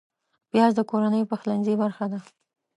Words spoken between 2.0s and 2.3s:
ده